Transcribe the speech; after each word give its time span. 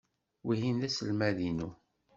Wihin 0.45 0.77
d 0.81 0.83
aselmad-inu. 0.87 1.69